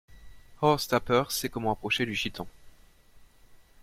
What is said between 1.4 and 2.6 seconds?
comment approcher du gitan.